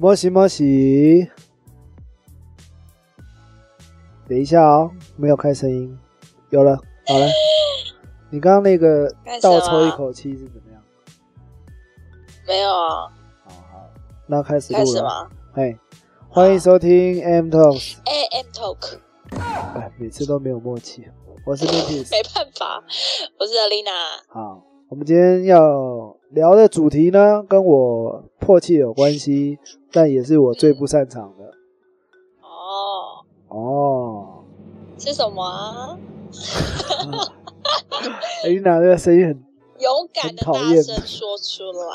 [0.00, 1.28] 摩西摩西，
[4.28, 5.98] 等一下哦，没有开声音，
[6.50, 7.26] 有了，好了。
[8.30, 9.12] 你刚刚那个
[9.42, 10.80] 倒抽一口气是怎么样？
[12.46, 13.10] 没有啊。
[13.42, 13.90] 好好，
[14.28, 15.28] 那开始开始吗？
[15.52, 15.76] 嘿，
[16.28, 17.96] 欢迎收听 M Talk。
[18.04, 18.98] A M Talk。
[19.74, 21.08] 哎，每次都没有默契。
[21.44, 22.08] 我是 Lucas。
[22.14, 22.84] 没办法，
[23.40, 23.90] 我是 Alina。
[24.28, 29.58] 好，我们今天要聊的主题呢，跟我迫切有关系，
[29.92, 31.44] 但也是我最不擅长的。
[32.40, 33.20] 哦。
[33.48, 34.44] 哦。
[34.96, 35.98] 是什么啊？
[38.46, 39.44] Alina 这个声音很
[39.78, 41.94] 勇敢的大声说出来。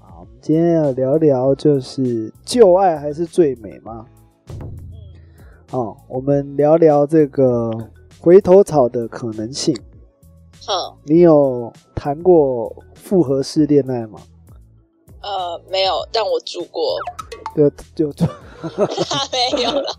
[0.00, 4.06] 好，我们今天要聊聊，就是旧爱还是最美吗？
[5.72, 7.70] 哦，我们聊聊这个
[8.18, 9.76] 回头草的可能性。
[10.68, 14.20] 嗯，你有谈过复合式恋爱吗？
[15.22, 16.96] 呃，没有，但我住过。
[17.54, 18.26] 就就就，
[19.56, 19.92] 没有了。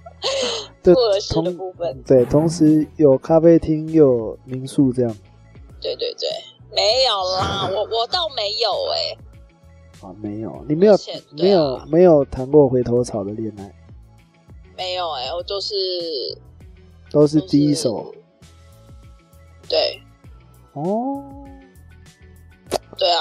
[0.83, 5.17] 复合式的部分，对，同时有咖啡厅又有民宿这样。
[5.81, 6.29] 对对对，
[6.73, 9.17] 没有啦，我 我倒没有哎。
[10.01, 10.97] 啊，没有，你没有
[11.37, 13.73] 没有没有谈过回头草的恋爱。
[14.75, 15.75] 没有哎，我就是
[17.11, 18.13] 都是第一手。
[19.69, 20.01] 对。
[20.73, 21.23] 哦。
[22.97, 23.17] 对啊。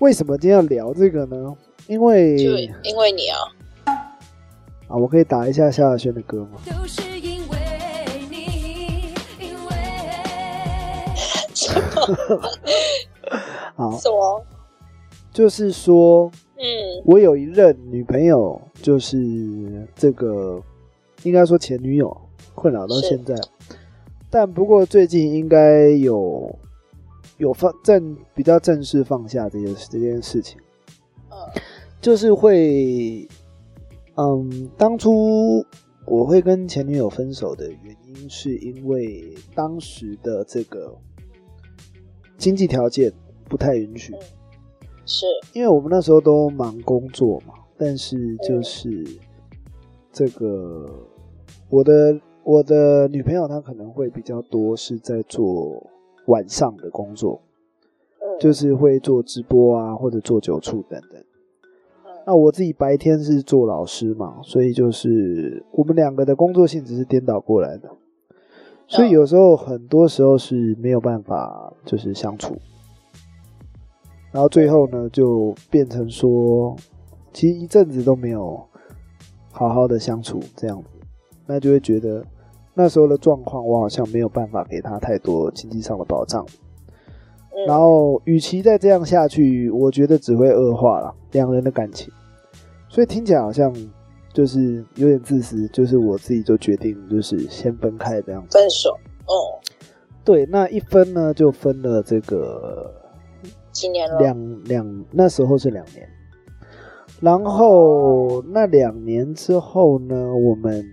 [0.00, 1.56] 为什么今天要聊这个呢？
[1.86, 3.38] 因为就因为你啊。
[4.88, 6.58] 啊，我可以打一下萧亚轩的歌吗？
[13.76, 13.98] 好。
[13.98, 14.44] 什么？
[15.32, 16.62] 就是说，嗯，
[17.06, 20.60] 我有一任女朋友，就是这个，
[21.22, 22.14] 应该说前女友，
[22.54, 23.34] 困扰到现在。
[24.28, 26.54] 但不过最近应该有
[27.42, 30.60] 有放正比较正式放下这件这件事情。
[31.30, 31.36] 嗯，
[32.00, 33.28] 就是会。
[34.14, 35.64] 嗯，当初
[36.04, 40.94] 我会跟前女友分手的原因，是因为当时的这个
[42.36, 43.10] 经济条件
[43.48, 44.12] 不太允许。
[45.06, 49.02] 是，因为我们那时候都忙工作嘛，但是就是
[50.12, 50.86] 这个
[51.70, 55.90] 我的我的女朋友她可能会比较多是在做
[56.26, 57.40] 晚上的工作，
[58.40, 61.22] 就是会做直播啊，或者做酒处等等。
[62.24, 67.90] 那我自己白天是做老师嘛，所以就是我们两个的工作性质是颠倒过来的，
[68.86, 72.56] 所以有时候很多时候是没有办法就是相处，
[74.30, 76.76] 然后最后呢就变成说，
[77.32, 78.64] 其实一阵子都没有
[79.50, 80.88] 好好的相处这样子，
[81.46, 82.24] 那就会觉得
[82.74, 86.44] 那时候的状况我好像没有办法给他太多经济上的保障。
[87.66, 92.12] 然后，与其再这样下去，我觉得只会恶化了两人的感情。
[92.88, 93.72] 所以听起来好像
[94.32, 98.58] 就是有点自私，就是我自己就决定就是先分开这样子。
[98.58, 98.90] 分手，
[99.26, 99.60] 哦，
[100.24, 102.90] 对，那一分呢就分了这个
[103.70, 104.18] 几年了？
[104.18, 106.08] 两两那时候是两年，
[107.20, 110.84] 然后那两年之后呢，我们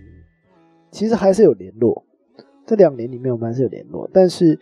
[0.90, 2.04] 其实还是有联络。
[2.66, 4.58] 这两年里面我们还是有联络，但是。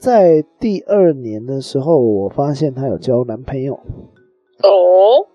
[0.00, 3.74] 在第二年的时候，我发现她有交男朋友。
[3.74, 5.28] 哦，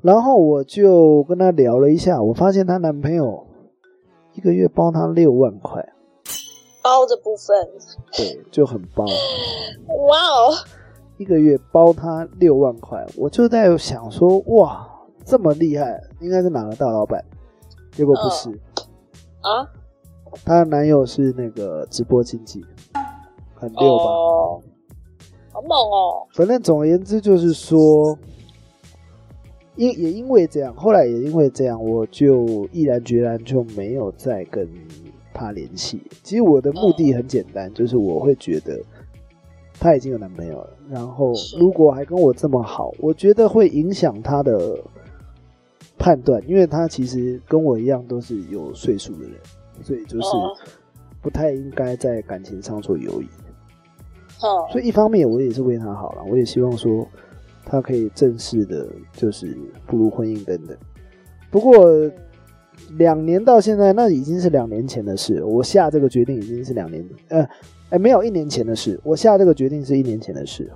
[0.00, 3.46] 然后我就跟她聊了一下，我发现她男朋友
[4.32, 5.86] 一个月包她六万块，
[6.82, 7.54] 包的部分。
[8.16, 10.56] 对就很包，哇哦，
[11.18, 14.88] 一个月包她六万块，我就在想说哇，
[15.22, 17.22] 这么厉害，应该是哪个大老板？
[17.92, 18.48] 结果不是。
[19.42, 19.68] 啊，
[20.44, 22.64] 她的男友是那个直播经纪。
[23.56, 24.04] 很六吧，
[25.52, 26.26] 好猛哦！
[26.34, 28.18] 反正总而言之就是说，
[29.76, 34.68] 因也因为这样，后来也因为这样，我就毅然决然就没有再跟
[35.32, 36.02] 她联系。
[36.22, 38.78] 其实我的目的很简单，就是我会觉得
[39.80, 44.78] 她已经有男朋友了，然后如果还跟我这么好，我觉得会影响她的
[45.96, 49.32] 判断，因为她其实跟我一样都是有岁数的人，
[49.84, 50.28] 所以就是
[51.22, 53.28] 不太应该在感情上做犹豫。
[54.72, 57.06] 所以一方面我也是为他好了，我也希望说
[57.64, 60.76] 他可以正式的，就是步入婚姻等等。
[61.50, 61.88] 不过
[62.98, 65.42] 两年到现在，那已经是两年前的事。
[65.44, 67.48] 我下这个决定已经是两年，呃，
[67.90, 69.00] 哎，没有一年前的事。
[69.04, 70.70] 我下这个决定是一年前的事。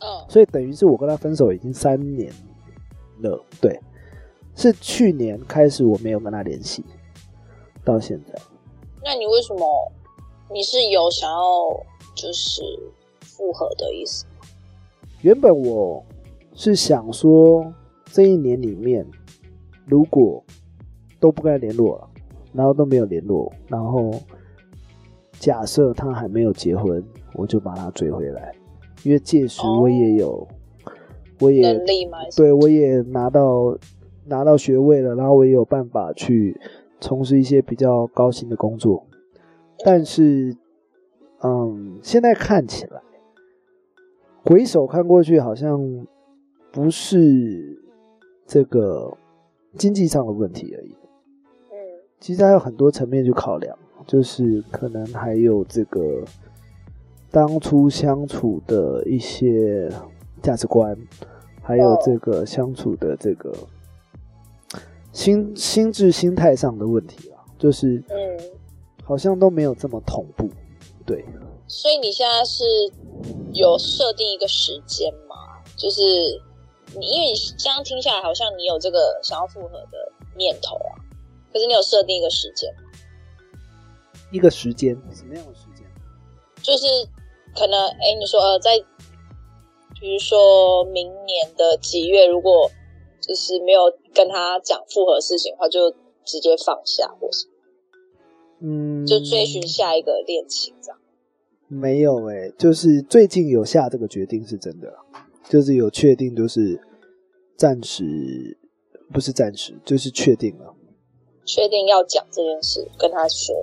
[0.00, 2.32] 嗯，所以等于是我跟他分手已经三年
[3.20, 3.40] 了。
[3.60, 3.78] 对，
[4.56, 6.84] 是去年开始我没有跟他联系，
[7.86, 8.38] 到现在。
[9.02, 9.92] 那你为什么？
[10.52, 11.40] 你是有想要
[12.14, 12.62] 就是？
[13.20, 14.24] 复合的意思。
[15.20, 16.02] 原本我
[16.54, 17.70] 是想说，
[18.06, 19.06] 这一年里面
[19.84, 20.42] 如果
[21.20, 22.08] 都不该联络了，
[22.54, 24.10] 然后都没有联络，然后
[25.38, 27.04] 假设他还没有结婚，
[27.34, 28.54] 我就把他追回来，
[29.02, 30.48] 因为届时我也有，
[31.40, 32.18] 我也能力吗？
[32.34, 33.76] 对我也拿到
[34.24, 36.58] 拿到学位了，然后我也有办法去
[37.00, 39.06] 从事一些比较高薪的工作，
[39.84, 40.56] 但是，
[41.42, 43.00] 嗯，现在看起来，
[44.44, 46.06] 回首看过去，好像
[46.72, 47.80] 不是
[48.46, 49.16] 这个
[49.74, 50.90] 经济上的问题而已。
[50.90, 50.96] 嗯
[52.18, 53.76] 其实还有很多层面去考量，
[54.06, 56.24] 就是可能还有这个
[57.30, 59.92] 当初相处的一些
[60.42, 60.96] 价值观，
[61.60, 63.52] 还有这个相处的这个
[65.16, 68.38] 心心智心态上的问题啊，就是嗯，
[69.02, 70.46] 好像都没有这么同步。
[71.06, 71.24] 对，
[71.66, 72.62] 所以你现在是
[73.54, 75.34] 有设定一个时间吗？
[75.74, 76.02] 就是
[76.94, 80.92] 你，因为你这样听下来，好像你有这个想要复合的念头啊，
[81.50, 82.82] 可是你有设定一个时间吗，
[84.30, 85.86] 一个时间，什么样的时间？
[86.62, 86.86] 就是
[87.54, 88.78] 可能，哎，你说呃，在
[89.98, 92.70] 比如说明年的几月，如果
[93.26, 93.80] 就是没有
[94.14, 95.90] 跟他讲复合事情的话，就
[96.24, 97.46] 直接放下，或是
[98.60, 100.98] 嗯，就追寻下一个恋情这样。
[101.68, 104.98] 没有诶、就是最近有下这个决定是真的啦，
[105.48, 106.80] 就是有确定，就是
[107.56, 108.56] 暂时
[109.12, 110.72] 不是暂时，就是确定了。
[111.44, 113.54] 确定要讲这件事，跟他说。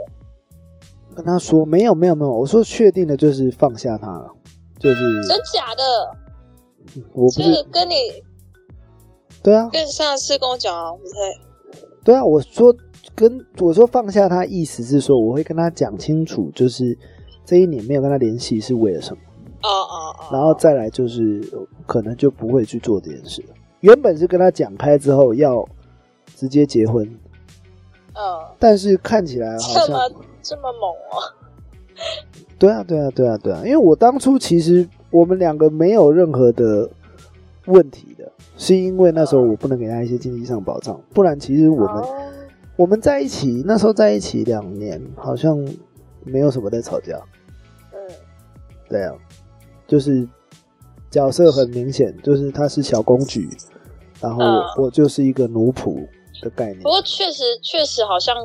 [1.15, 4.31] 跟他说没有没有没有，我说确定的就是放下他了，
[4.80, 7.04] 就是真假的？
[7.13, 7.94] 我不这个是跟你
[9.44, 9.69] 对啊。
[9.72, 11.13] 跟上次跟我讲啊，不太
[12.04, 12.75] 对啊，我说
[13.13, 16.98] 跟我说放下他，意思是说我会跟他讲清楚，就是
[17.45, 19.22] 这一年没有跟他联系是为了什么。
[19.62, 23.50] 哦哦哦，然后再来就是呃可能就不会去做这件事了。
[23.80, 25.66] 原本是跟他讲开之后要
[26.36, 27.06] 直接结婚，
[28.13, 28.22] 嗯，
[28.60, 30.12] 但是看起来好这像么
[30.42, 31.16] 这么猛哦，
[32.60, 36.89] 对啊对啊对啊对啊，因为我当初其实我们两个没有任何的
[37.68, 38.12] 问题的，
[38.57, 42.29] 是因为那时候我不能给他一些经济上保障，不然其实我们、哦
[42.75, 45.55] 我们在一起那时候在一起两年，好像
[46.23, 47.21] 没有什么在吵架。
[47.94, 48.00] 嗯
[48.89, 49.13] 对啊，
[49.85, 50.27] 就是
[51.11, 53.47] 角色很明显，就是他是小公举，
[54.19, 56.03] 然后嗯我就是一个奴仆
[56.41, 56.89] 的概念不。
[56.89, 58.35] 过确实确实好像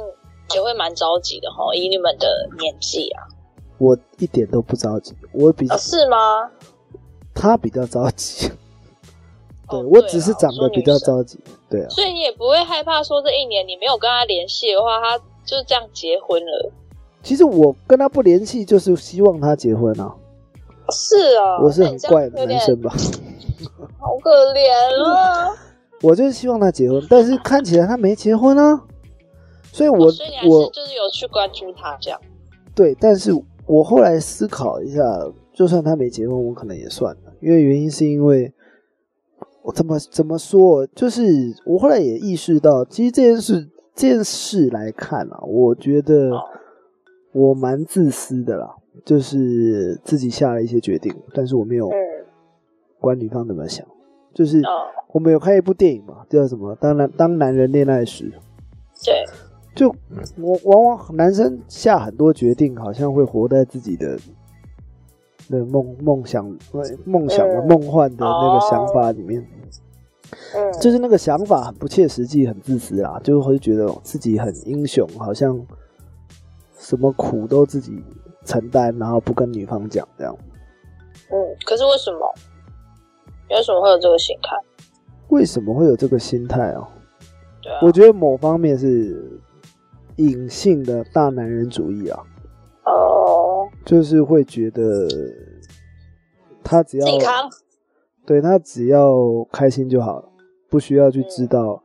[0.55, 2.27] 也会蛮着急的哈，以你们的
[2.61, 3.25] 年纪啊，
[3.79, 6.51] 我一点都不着急，我比啊是吗？
[7.35, 8.51] 他比较着急。
[9.71, 11.39] 对哦我只是长得比较着急，
[11.69, 16.73] 对啊，所以你也不会害怕说这一年你没有跟他联系的话，他就这样结婚了。
[17.23, 20.15] 其实我跟他不联系，就是希望他结婚啊。
[20.91, 22.91] 是啊，我是很怪的男生吧？
[23.99, 25.51] 好可怜啊。
[26.01, 28.85] 我就是希望他结婚，但是看起来他没结婚啊。
[29.73, 32.19] 所以我，我就是有去关注他这样。
[32.75, 33.33] 对，但是
[33.67, 35.03] 我后来思考一下，
[35.53, 38.51] 就算他没结婚，我可能也算了，因为原因是因为
[39.69, 46.41] 我怎么怎么说，就是我后来也意识到，其实这件事这件事来看啊，我觉得哦
[47.33, 51.95] 我蛮自私的啦，就是自己下了一些决定，但是我没有嗯
[52.99, 53.87] 管女方怎么想，
[54.33, 56.75] 就是哦，我们有看一部电影嘛，叫什么？
[56.77, 58.33] 当男当男人恋爱时，
[59.05, 59.27] 对，
[59.75, 59.95] 就
[60.39, 64.19] 我往往男生下很多决定，好像会活在自己的
[65.49, 66.45] 那梦梦想、
[67.05, 69.43] 梦想的嗯梦幻的那个想法里面，
[70.55, 75.59] 嗯，就是那个想法很不切实际、很自私啦，就会觉得自己很英雄，好像
[76.79, 78.05] 什么苦都自己
[78.45, 80.37] 承担，然后不跟女方讲这样。
[81.31, 81.37] 嗯，
[81.67, 82.35] 可是为什么？
[83.49, 84.57] 你为什么会有这个心态？
[85.29, 86.87] 为什么会有这个心态啊？
[87.63, 89.41] 对啊，我觉得某方面是
[90.17, 92.23] 隐性的大男人主义啊。
[93.89, 95.09] 哦，就是会觉得
[96.63, 97.49] 他只要自己扛，
[98.27, 100.29] 对他只要开心就好了，
[100.69, 101.83] 不需要去知道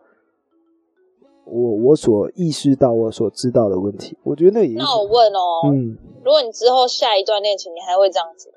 [1.46, 4.18] 我我所意识到我所知道的问题。
[4.24, 8.56] 我觉得那也那我问哦，嗯如果你之后下一段恋情，你还会这样子吗？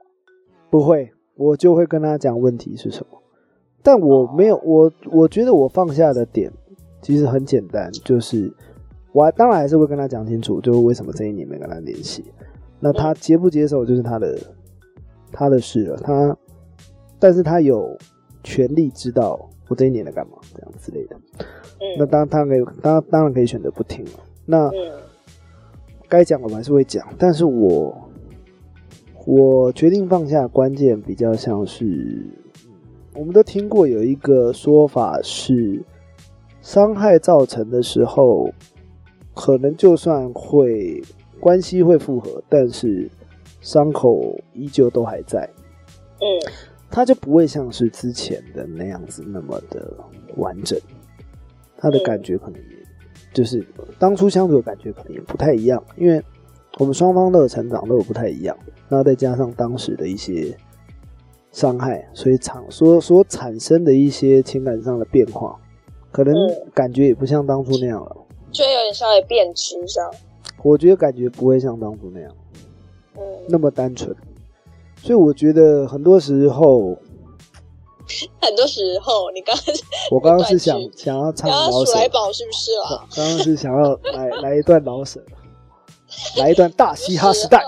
[0.71, 3.23] 不会，我就会跟他讲问题是什么。
[3.83, 6.53] 但我没有我我觉得我放下的点
[7.01, 8.53] 其实很简单，就是
[9.13, 12.25] 我还当然还是会跟他讲清楚，就是为什么这一年没跟他联系。
[12.81, 14.39] 那他接不接受就是他的
[15.33, 16.37] 他的事了，他
[17.19, 17.97] 但是他有
[18.45, 21.17] 权利知道我这一年在干嘛，这样之类的。
[21.99, 24.11] 那嗯当当然可以，当当然可以选择不听了。
[24.45, 24.93] 那嗯
[26.09, 27.97] 该讲的我还是会讲，但是我
[29.27, 32.31] 我决定放下，关键比较像是，嗯
[33.15, 35.83] 我们都听过有一个说法是，
[36.61, 38.51] 伤害造成的时候，
[39.35, 41.03] 可能就算会
[41.41, 43.11] 关系会复合，但是
[43.61, 45.49] 伤口依旧都还在，
[46.21, 46.53] 嗯
[46.89, 49.93] 他就不会像是之前的那样子那么的
[50.37, 50.79] 完整，
[51.77, 52.77] 他的感觉可能也
[53.35, 53.67] 就是
[53.99, 56.23] 当初相处的感觉可能也不太一样，因为
[56.79, 58.57] 我们双方的成长都有不太一样，
[58.89, 60.57] 然后再加上当时的一些
[61.51, 65.59] 伤害，所以产所所产生的一些情感上的变化，
[66.13, 68.17] 可能嗯感觉也不像当初那样了。
[68.53, 70.11] 就有点稍微变质这样。
[70.63, 72.33] 我觉得感觉不会像当初那样。
[73.17, 74.15] 嗯，那么单纯，
[75.01, 76.97] 所以我觉得很多时候，
[78.41, 79.75] 很多时候你刚刚
[80.11, 83.07] 我刚刚是想 想要唱老舍，鼠来宝是不是啊？
[83.15, 85.23] 刚刚是想要来来一段老舍，
[86.39, 87.63] 来一段大嘻哈时代。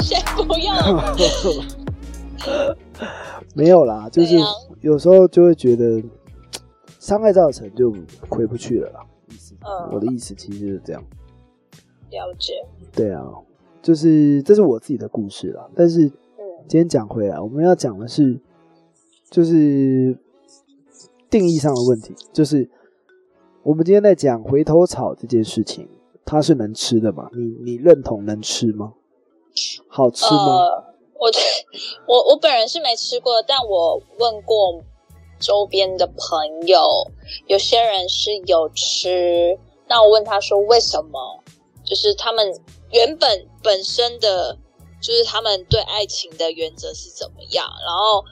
[0.00, 1.14] 先不要，
[3.54, 4.36] 没有啦，就是
[4.80, 6.00] 有时候就会觉得
[7.00, 7.92] 伤害造成就
[8.28, 9.00] 回不去了啦。
[9.28, 9.90] 意思，嗯。
[9.92, 11.02] 我的意思其实就是这样。
[12.10, 12.64] 了解。
[12.94, 13.22] 对啊，
[13.82, 15.68] 就是这是我自己的故事啦。
[15.74, 18.40] 但是嗯今天讲回来，我们要讲的是，
[19.30, 20.18] 就是
[21.30, 22.68] 定义上的问题，就是
[23.62, 25.88] 我们今天在讲回头草这件事情，
[26.24, 27.28] 它是能吃的吗？
[27.34, 28.94] 你你认同能吃吗？
[29.88, 30.36] 好吃吗？
[30.36, 30.84] 呃，
[31.18, 31.30] 我
[32.06, 34.82] 我我本人是没吃过，但我问过
[35.38, 36.80] 周边的朋友，
[37.46, 39.58] 有些人是有吃。
[39.88, 41.42] 那我问他说为什么？
[41.86, 42.52] 就是他们
[42.90, 44.58] 原本本身的，
[45.00, 47.66] 就是他们对爱情的原则是怎么样？
[47.84, 48.24] 然后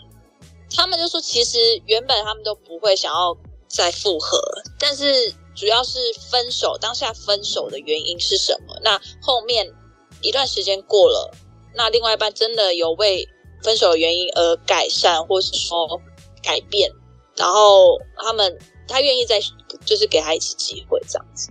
[0.75, 3.37] 他们就说，其实原本他们都不会想要
[3.69, 4.41] 再复合，
[4.79, 5.99] 但是主要是
[6.31, 8.77] 分手当下分手的原因是什么？
[8.83, 9.73] 那后面
[10.21, 11.31] 一段时间过了，
[11.75, 13.29] 那另外一半真的有为
[13.63, 16.01] 分手的原因而改善，或是说
[16.43, 16.91] 改变，
[17.37, 18.59] 然后他们
[18.89, 19.41] 他愿意再
[19.85, 21.51] 就是给他一次机会，这样子，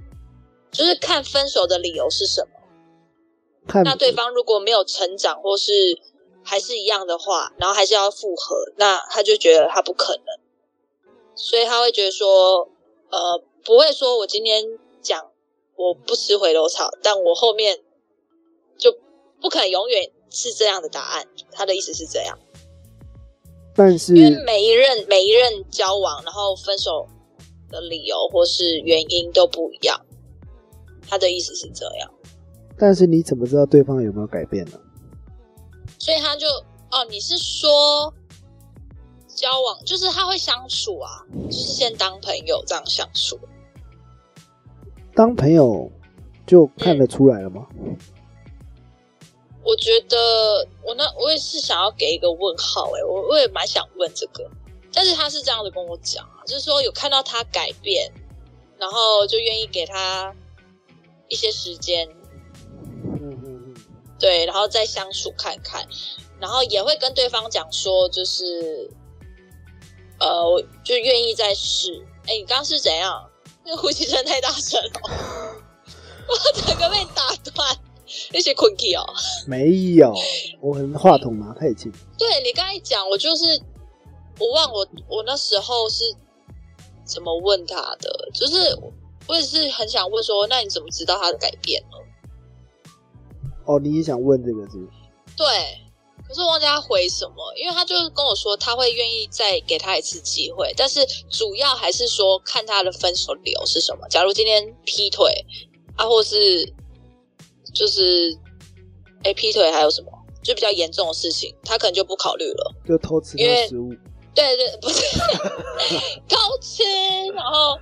[0.74, 2.48] 就是看分手的理由是什么。
[3.66, 5.72] 看那对方如果没有成长，或是
[6.44, 12.68] 还是一样的话，然后还是要复合，那他就觉得他不可能，所以他会觉得说，
[13.10, 14.66] 呃，不会说我今天
[15.02, 15.32] 讲
[15.78, 17.80] 我不吃回头草，但我后面
[18.78, 18.98] 就
[19.40, 21.28] 不可能永远是这样的答案。
[21.52, 22.38] 他的意思是这样，
[23.74, 27.08] 但是因为每一任每一任交往，然后分手
[27.70, 30.06] 的理由或是原因都不一样。
[31.08, 32.12] 他的意思是这样。
[32.78, 34.80] 但是你怎么知道对方有没有改变呢？
[36.00, 36.48] 所以他就
[36.92, 38.14] 哦，你是说
[39.28, 43.40] 交往就是他会相处啊，就是先当朋友这样相处。
[45.16, 45.92] 当朋友
[46.46, 47.68] 就看得出来了吗？
[49.64, 54.50] 我觉得我那我也是想要给一个问号诶、我我也蛮想问这个，
[54.92, 58.12] 但是他是这样子跟我讲啊，就是说有看到他改变，
[58.78, 60.36] 然后就愿意给他
[61.34, 62.08] 一些时间，
[63.04, 63.74] 嗯嗯嗯，
[64.20, 65.84] 对，然后再相处看看，
[66.40, 68.88] 然后也会跟对方讲说，就是
[70.20, 71.92] 呃，我就愿意再试。
[72.28, 73.28] 哎，你刚刚是怎样？
[73.66, 74.92] 那个呼吸声太大声了，
[76.30, 77.76] 我整个被打断，
[78.32, 79.04] 那些困 key 哦。
[79.48, 80.14] 没有，
[80.62, 81.92] 我可能话筒拿太近。
[82.16, 83.60] 对你刚才讲，我就是
[84.40, 86.04] 我忘我我那时候是
[87.04, 88.78] 怎么问他的，就是
[89.28, 91.98] 我也是很想问说，那你怎么知道他的改变呢？
[93.66, 94.90] 哦，你也想问这个是不是？
[95.38, 95.46] 对，
[96.28, 101.00] 可是我忘记他回什么，因为他就是跟我说他会愿意再给他一次机会，但是
[101.30, 104.08] 主要还是说看他的分手理由是什么。
[104.10, 105.34] 假如今天劈腿
[105.96, 106.66] 啊，或是
[107.74, 108.38] 就是
[109.24, 110.12] 哎劈腿还有什么，
[110.44, 112.76] 就比较严重的事情，他可能就不考虑了。
[112.86, 113.38] 就偷吃
[113.68, 113.94] 食物。
[114.36, 115.02] 对对，不是
[116.28, 116.84] 偷吃，
[117.34, 117.80] 然后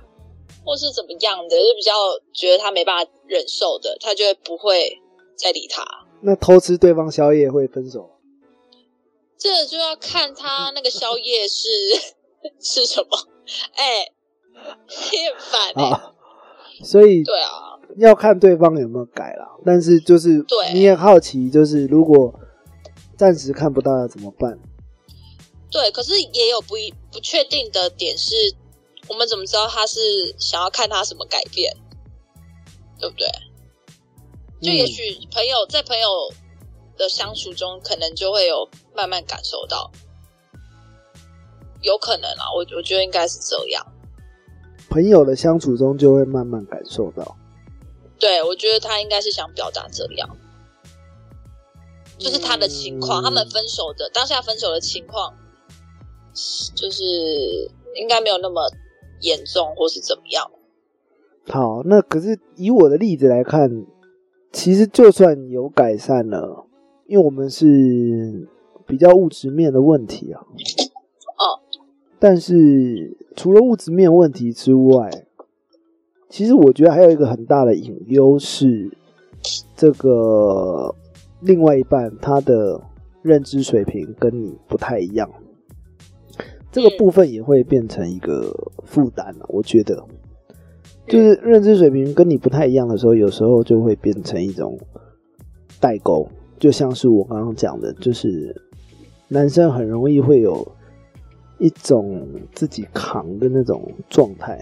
[0.64, 1.92] 或是怎么样的，就比较
[2.32, 5.00] 觉得他没办法忍受的，他就会不会
[5.36, 5.84] 再理他。
[6.22, 8.10] 那偷吃对方宵夜会分手？
[9.36, 11.68] 这就要看他那个宵夜是
[12.60, 13.08] 是什么。
[13.74, 14.06] 哎、
[14.54, 16.14] 你很烦哎、啊，
[16.84, 19.58] 所以对啊，要看对方有没有改了。
[19.66, 22.32] 但是就是对你也好奇，就是如果
[23.16, 24.56] 暂时看不到要怎么办？
[25.72, 28.34] 对，可是也有不一不确定的点是，
[29.08, 31.74] 我们怎么知道他是想要看他什么改变，
[32.98, 33.26] 对不对？
[34.62, 36.08] 就也嗯许朋友在朋友
[36.96, 39.90] 的相处中，可能就会有慢慢感受到，
[41.82, 43.84] 有可能啊，我我觉得应该是这样。
[44.88, 47.36] 朋友的相处中就会慢慢感受到。
[48.20, 50.36] 对，我觉得他应该是想表达这样，
[52.18, 55.34] 就是他的情况，嗯他们分手的当下分手的情况，
[56.76, 57.02] 就是
[57.96, 58.70] 应该没有那么
[59.22, 60.50] 严重或是怎么样。
[61.48, 63.84] 好，那可是以我的例子来看，
[64.52, 66.66] 其实就算有改善了，
[67.06, 68.48] 因为我们是
[68.86, 70.40] 比较物质面的问题啊。
[70.40, 71.58] 哦。
[72.20, 75.26] 但是除了物质面问题之外，
[76.28, 78.90] 其实我觉得还有一个很大的隐忧是，
[79.76, 80.94] 这个
[81.40, 82.80] 另外一半他的
[83.22, 85.28] 认知水平跟你不太一样，
[86.72, 88.52] 这个部分也会变成一个
[88.84, 89.46] 负担了。
[89.48, 90.04] 我觉得。
[91.08, 94.78] 就是认知水平跟你不太一样的时候，有时候就会变成一种
[95.80, 96.26] 代沟，
[96.60, 98.54] 就像是我刚刚讲的，就是
[99.26, 100.66] 男生很容易会有
[101.58, 102.24] 一种
[102.54, 104.56] 自己扛的那种状态，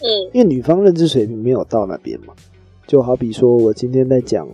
[0.00, 2.32] 嗯，因为女方认知水平没有到那边嘛，
[2.86, 4.48] 就好比说我今天在讲，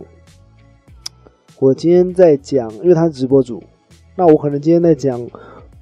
[1.59, 3.61] 我今天在讲，因为他是直播主，
[4.15, 5.21] 那我可能今天在讲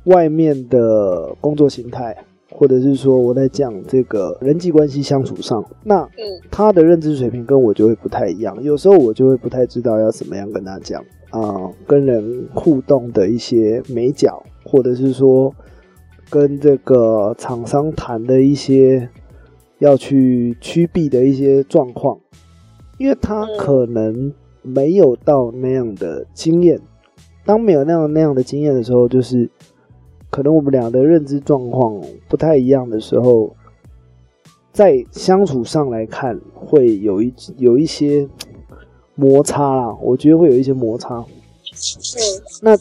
[0.05, 2.15] 外面的工作形态。
[2.55, 6.07] 或者是说我在讲这个人际关系相处上，那
[6.51, 15.51] 他的认知水平跟我就会不太一样，有时候我就会不太知道要怎么样跟他讲啊，跟人互动的一些美角，或者是说
[16.29, 19.09] 跟这个厂商谈的一些
[19.79, 22.19] 要去趋避的一些状况，
[22.99, 24.31] 因为他可能
[24.61, 26.79] 没有到那样的经验，
[27.45, 29.49] 当没有那样那样的经验的时候，就是。
[30.33, 33.55] 可能我们俩的认知状况不太一样的时候，
[34.71, 38.27] 在相处上来看，会有一有一些
[39.13, 39.95] 摩擦啦。
[40.01, 41.17] 我觉得会有一些摩擦。
[41.17, 41.27] 嗯，
[42.63, 42.75] 那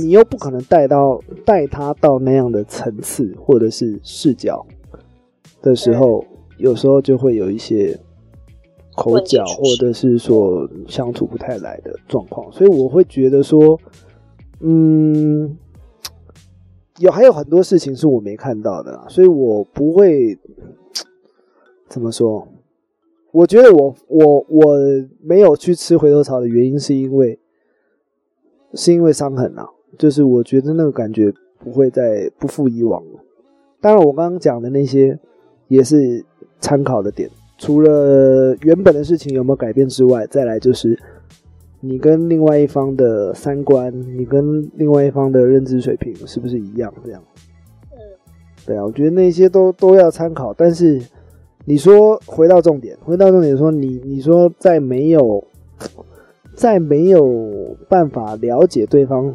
[0.00, 4.64] 你又不可能带到带他到那样的层次或者是视角
[5.60, 6.24] 的时候，
[6.58, 7.98] 有时候就会有一些
[8.94, 12.52] 口角，或者是说相处不太来的状况。
[12.52, 13.76] 所以我会觉得说，
[14.60, 15.58] 嗯。
[16.98, 20.38] 有还有很多事情是我没看到的，所以我不会
[21.88, 22.46] 怎么说。
[23.30, 24.76] 我觉得我我我
[25.20, 27.38] 没有去吃回头草的原因，是因为
[28.74, 33.20] 是因为伤痕啊，就是我觉得那个感觉不会再不复以往了。
[33.80, 35.18] 当然，我刚刚讲的那些
[35.68, 36.24] 也是
[36.58, 40.98] 参考的点，除了原本的事情有没有改变之外，再来就是。
[41.80, 46.92] 你跟另外一方的三观，你跟另外一方的认知水平是不是一样？
[47.04, 47.22] 这样，
[47.92, 47.98] 嗯，
[48.66, 50.52] 对啊，我觉得那些都都要参考。
[50.52, 51.00] 但是
[51.64, 55.44] 你说回到重点，回到重点说，你你说在没有
[56.54, 59.32] 在没有办法了解对方，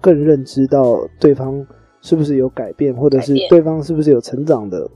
[0.00, 1.66] 更认知到对方
[2.00, 4.88] 是不是有改变，或者是对方是不是有成长的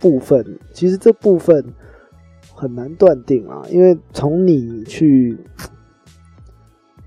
[0.00, 1.62] 部分，其实这部分
[2.54, 5.36] 很难断定啊，因为从你去。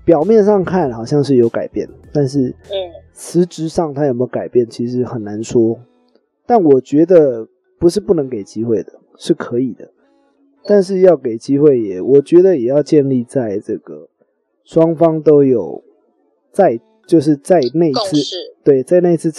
[0.08, 2.72] 表面上看好像是有改变，但是，嗯，
[3.12, 5.78] 实质上他有没有改变，其实很难说。
[6.46, 7.46] 但我觉得
[7.78, 9.90] 不是不能给机会的，是可以的。
[10.64, 14.08] 但是要给机会也，我觉得也要建立在这个
[14.64, 15.84] 双方都有
[16.52, 18.16] 在，就是在那次
[18.64, 19.30] 对，在那次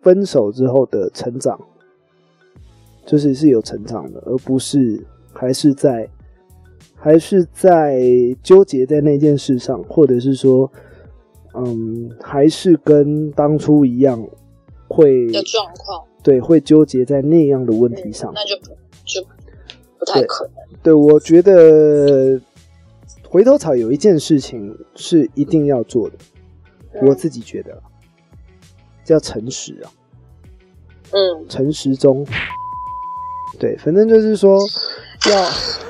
[0.00, 1.60] 分手之后的成长，
[3.04, 6.08] 就是是有成长的，而不是还是在。
[7.02, 7.98] 还是在
[8.42, 10.70] 纠结在那件事上，或者是说，
[11.54, 14.22] 嗯，还是跟当初一样，
[14.86, 18.66] 会的状况，对，会纠结在那样的问题上，那就不
[19.06, 19.26] 就
[19.98, 20.54] 不太可能。
[20.82, 22.38] 对，我觉得
[23.26, 26.16] 回头草有一件事情是一定要做的，
[27.00, 27.82] 我自己觉得
[29.04, 29.90] 叫诚实啊，
[31.12, 32.26] 嗯，诚实中，
[33.58, 34.58] 对，反正就是说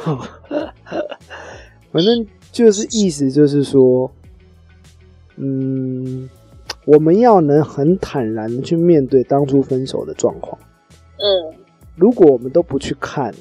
[0.07, 0.40] 要。
[1.93, 4.11] 反正就是意思就是说，
[5.37, 6.29] 嗯，
[6.85, 10.61] 我们要能很坦然的去面对当初分手的状况。
[11.17, 11.55] 嗯，
[11.97, 13.35] 如果我们都不去看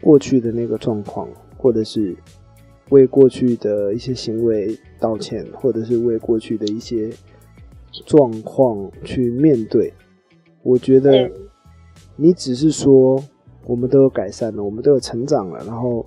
[0.00, 2.16] 过去的那个状况，或者是
[2.90, 7.10] 为过去的一些行为道歉，或者是为过去的一些
[8.06, 9.92] 状况去面对，
[10.62, 11.30] 我觉得
[12.16, 13.22] 你只是说。
[13.66, 16.04] 我们都有改善了，我们都有成长了，然后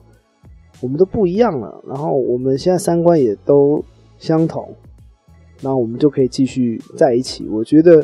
[0.81, 3.81] 我们都不一样了，然后我们现在三观也都
[4.17, 4.73] 相同，
[5.61, 7.47] 那我们就可以继续在一起。
[7.47, 8.03] 我觉得，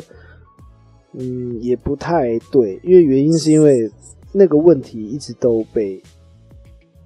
[1.12, 3.90] 嗯，也不太对，因为原因是因为
[4.32, 6.00] 那个问题一直都被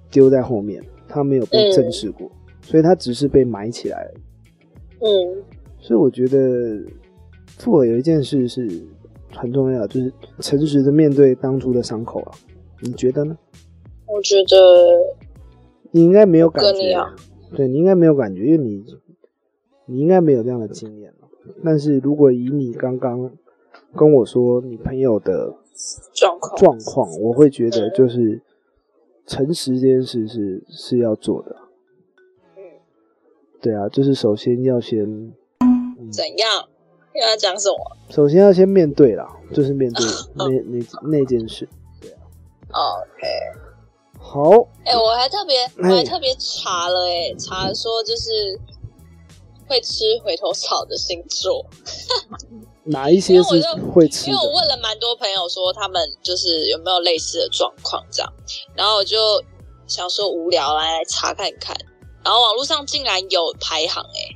[0.09, 2.31] 丢在后面，他没有被正视过，
[2.61, 4.11] 所以他只是被埋起来了。
[5.01, 5.43] 嗯，
[5.79, 6.81] 所以我觉得
[7.57, 8.69] 复合有一件事是。
[9.35, 12.31] 很重要，就是诚实的面对当初的伤口啊。
[12.81, 13.37] 你觉得呢？
[14.07, 15.15] 我觉得
[15.91, 16.95] 你应该没有感觉，
[17.55, 18.85] 对你应该没有感觉，因为你
[19.85, 21.13] 你应该没有这样的经验
[21.63, 23.31] 但是如果以你刚刚
[23.95, 25.55] 跟我说你朋友的
[26.13, 28.41] 状况状况，我会觉得就是
[29.25, 31.55] 诚实这件事是是要做的。
[32.57, 32.61] 嗯，
[33.61, 35.03] 对啊，就是首先要先，
[35.59, 36.67] 嗯怎样？
[37.21, 37.97] 要讲什么？
[38.09, 40.85] 首先要先面对啦， 就是面对那那
[41.19, 41.67] 那件事。
[42.71, 43.27] 哦，OK。
[44.19, 48.59] 好，哎、我还特别，我哎还特别查了、哎，查说就是
[49.67, 51.65] 会吃回头草的星座，
[52.83, 54.31] 哪一些是因我就会吃的？
[54.31, 58.33] 因为我问了蛮多朋友说他们就是有没有类似的状况这样，
[58.75, 59.17] 然后我就
[59.87, 61.75] 想说无聊来来查看看，
[62.23, 64.35] 然后网络上竟然有排行、哎，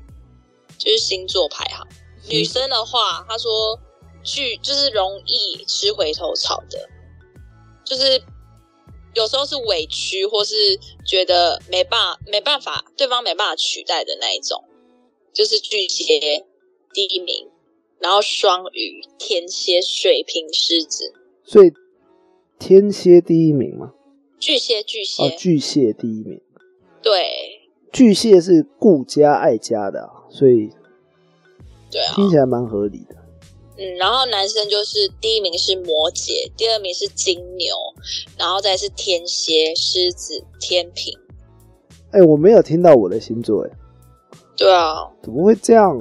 [0.77, 1.85] 就是星座排行。
[2.27, 3.79] 女生的话，她说
[4.23, 6.89] 巨就是容易吃回头草的，
[7.85, 8.21] 就是
[9.13, 10.55] 有时候是委屈或是
[11.05, 14.63] 觉得没办没办法对方没办法取代的那一种，
[15.33, 16.45] 就是巨蟹
[16.93, 17.47] 第一名，
[17.99, 21.71] 然后双鱼、天蝎、水瓶、狮子，所以
[22.59, 23.93] 天蝎第一名吗，
[24.39, 26.41] 巨蟹巨蟹，哦，巨蟹第一名。
[27.01, 27.55] 对。
[27.91, 30.69] 巨蟹是顾家爱家的啊、所以
[31.91, 33.15] 对啊，听起来蛮合理的。
[33.77, 37.73] 嗯，然后男生就是第一名是摩羯，第二名是金牛，
[38.37, 41.17] 然后再是天蝎、狮子、天平。
[42.11, 43.69] 哎、我没有听到我的星座，哎，
[44.57, 45.97] 对啊，怎么会这样？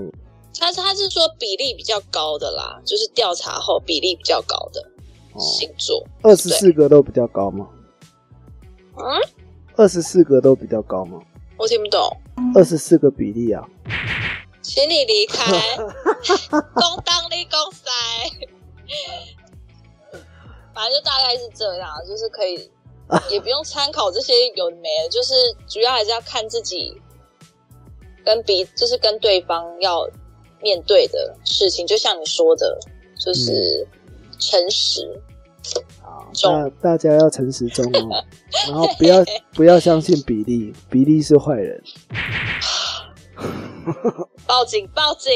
[0.58, 4.80] 他他是说比例比较高的啦，就是调查后比例比较高的
[5.34, 6.04] 哦，星座。
[6.22, 7.68] 二十四个都比较高吗？
[8.96, 9.04] 嗯，
[9.76, 11.20] 二十四个都比较高吗？
[11.56, 12.10] 我听不懂，
[12.56, 13.62] 二十四个比例啊，
[14.68, 15.44] 请你离开，
[16.74, 17.90] 公当立公塞。
[20.74, 22.70] 反正就大概是这样，就是可以，
[23.32, 25.32] 也不用参考这些有的没的，就是
[25.66, 27.00] 主要还是要看自己
[28.24, 30.06] 跟彼，就是跟对方要
[30.60, 32.78] 面对的事情，就像你说的，
[33.18, 33.88] 就是
[34.38, 35.20] 诚实。
[36.02, 38.24] 啊，大大家要诚实中哦，
[38.68, 41.82] 然后不要不要相信比利，比利是坏人。
[44.46, 44.88] 报警！
[44.94, 45.32] 报警！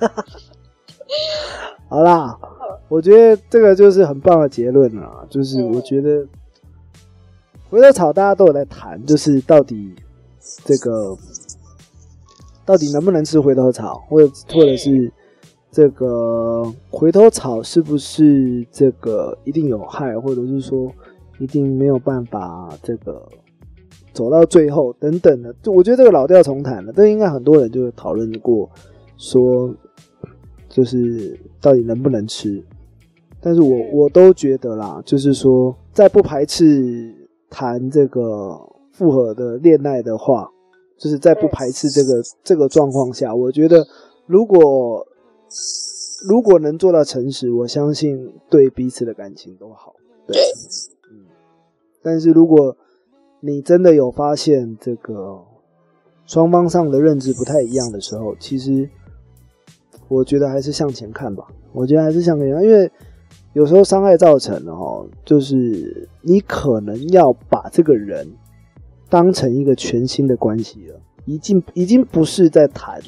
[1.88, 2.36] 好啦，
[2.88, 6.26] 我觉得这个就是很棒的结论啦，就是嗯我觉得
[7.70, 9.94] 回头草大家都有在谈，就是到底
[10.64, 11.16] 这个
[12.64, 15.12] 到底能不能吃回头草，或者或者是
[15.70, 20.90] 这个回头草是不是这个一定有害，或者是说
[21.38, 23.28] 一定没有办法这个
[24.16, 28.70] 走到最后等等的，就我觉得这个老调重弹了，这应该很多人就讨论过，
[29.18, 29.74] 说
[30.70, 32.64] 就是到底能不能吃。
[33.42, 37.14] 但是我我都觉得啦，就是说，在不排斥
[37.50, 38.58] 谈这个
[38.90, 40.50] 复合的恋爱的话，
[40.96, 43.86] 就是在不排斥这个这个状况下，我觉得
[44.24, 45.06] 如果
[46.26, 49.94] 如果能做到诚实，我相信对彼此的感情都好。
[50.26, 50.36] 对，
[51.12, 51.26] 嗯，
[52.02, 52.74] 但是如果
[53.40, 55.42] 你真的有发现这个
[56.26, 58.88] 双方上的认知不太一样的时候，其实
[60.08, 61.46] 我觉得还是向前看吧。
[61.72, 62.90] 我觉得还是向前看，因为
[63.52, 68.26] 有时候伤害造成了哦，就是你可能要把这个人
[69.08, 73.00] 当成一个全新的关系了，已经已经不是在谈。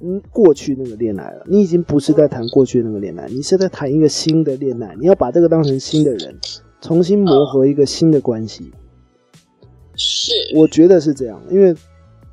[0.00, 4.94] 嗯，过去那个恋爱了，你已经不是在谈过去那个恋爱，你是在谈一个新的恋爱。
[5.00, 6.38] 你要把这个当成新的人，
[6.80, 8.72] 重新磨合一个新的关系。
[9.94, 11.74] 是，我觉得是这样，因为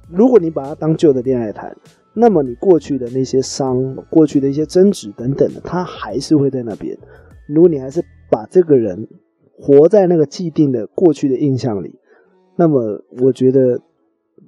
[0.09, 1.75] 如果你把它当旧的恋爱谈，
[2.13, 6.97] 那么你过去的那些伤、过去的一些争执等等的，它还是会在那边。
[7.47, 9.07] 如果你还是把这个人
[9.57, 11.95] 活在那个既定的过去的印象里，
[12.55, 13.81] 那么我觉得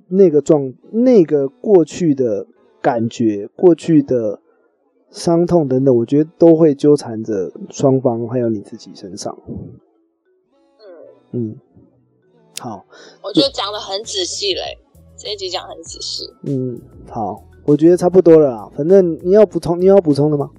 [0.07, 2.45] 那个状、那个过去的
[2.81, 4.39] 感觉、过去的
[5.09, 9.37] 伤痛等等，我觉得都会纠缠着双方还有你自己身上。
[11.31, 11.55] 嗯，嗯，
[12.59, 12.85] 好。
[13.21, 14.77] 我觉得讲的很仔细嘞，
[15.17, 16.29] 这一集讲得很仔细。
[16.43, 18.69] 嗯，好，我觉得差不多了啦。
[18.75, 20.49] 反正你要补充，你有要补充的吗？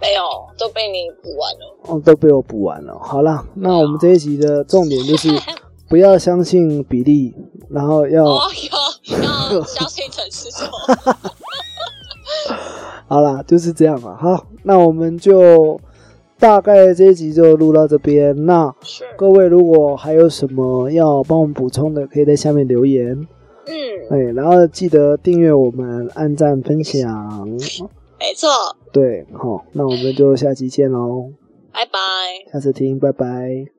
[0.00, 0.22] 没有，
[0.56, 1.76] 都被你补完了。
[1.82, 2.96] 哦，都被我补完了。
[3.00, 5.28] 好啦，那我们这一集的重点就是
[5.90, 7.34] 不要相信比例，
[7.68, 10.68] 然后要、要相信陈师兄。
[13.08, 14.16] 好啦，就是这样了。
[14.16, 15.80] 好，那我们就
[16.38, 18.44] 大概这一集就录到这边。
[18.46, 18.72] 那，
[19.16, 23.26] 各位如果还有什么要帮我们补充的，可以在下面留言。
[23.66, 23.74] 嗯，
[24.10, 27.46] 哎，然后记得订阅我们，按赞分享。
[28.18, 28.48] 没错，
[28.92, 31.30] 对，好，那我们就下期见喽。
[31.72, 31.98] 拜拜。
[32.52, 33.77] 下次听，拜拜。